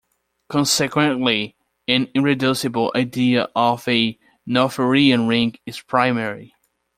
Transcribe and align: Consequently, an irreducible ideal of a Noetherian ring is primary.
Consequently, 0.49 1.55
an 1.87 2.07
irreducible 2.15 2.91
ideal 2.95 3.49
of 3.55 3.87
a 3.87 4.17
Noetherian 4.47 5.27
ring 5.27 5.53
is 5.67 5.79
primary. 5.79 6.55